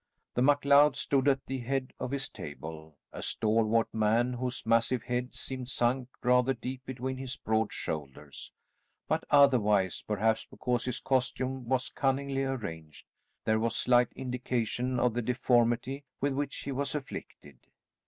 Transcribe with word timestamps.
The 0.33 0.41
MacLeod 0.41 0.97
stood 0.97 1.27
at 1.27 1.45
the 1.45 1.59
head 1.59 1.93
of 1.99 2.09
his 2.09 2.27
table, 2.27 2.97
a 3.13 3.21
stalwart 3.21 3.93
man 3.93 4.33
whose 4.33 4.65
massive 4.65 5.03
head 5.03 5.35
seemed 5.35 5.69
sunk 5.69 6.09
rather 6.23 6.55
deep 6.55 6.83
between 6.87 7.17
his 7.17 7.35
broad 7.37 7.71
shoulders, 7.71 8.51
but 9.07 9.23
otherwise, 9.29 10.03
perhaps 10.07 10.43
because 10.49 10.85
his 10.85 10.99
costume 11.01 11.65
was 11.69 11.89
cunningly 11.91 12.43
arranged, 12.43 13.05
there 13.45 13.59
was 13.59 13.75
slight 13.75 14.11
indication 14.15 14.99
of 14.99 15.13
the 15.13 15.21
deformity 15.21 16.03
with 16.19 16.33
which 16.33 16.55
he 16.61 16.71
was 16.71 16.95
afflicted. 16.95 17.59